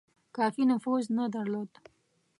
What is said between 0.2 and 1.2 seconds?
کافي نفوذ